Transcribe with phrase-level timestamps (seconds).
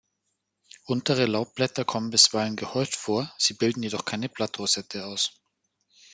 [0.87, 5.31] Untere Laubblätter kommen bisweilen gehäuft vor, sie bilden jedoch keine Blattrosette aus.